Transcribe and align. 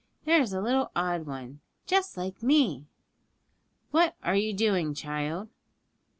there 0.25 0.41
is 0.41 0.51
a 0.51 0.59
little 0.59 0.89
odd 0.95 1.27
one, 1.27 1.59
just 1.85 2.17
like 2.17 2.41
me!' 2.41 2.87
'What 3.91 4.15
are 4.23 4.35
you 4.35 4.51
doing, 4.51 4.95
child?' 4.95 5.47